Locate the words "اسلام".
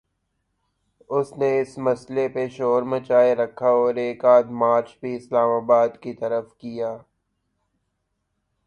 5.15-5.49